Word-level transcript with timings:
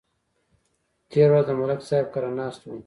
تېره 1.09 1.31
ورځ 1.31 1.45
د 1.47 1.51
ملک 1.59 1.79
صاحب 1.89 2.07
کره 2.13 2.29
ناست 2.39 2.61
وو 2.63 2.75